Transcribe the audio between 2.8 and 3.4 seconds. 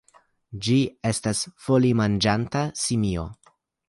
simio.